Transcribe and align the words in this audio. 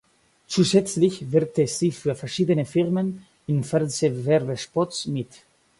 Zusätzlich 0.47 1.31
wirkte 1.31 1.67
sie 1.67 1.91
für 1.91 2.15
verschiedene 2.15 2.65
Firmen 2.65 3.23
in 3.45 3.63
Fernsehwerbespots 3.63 5.05
mit. 5.05 5.43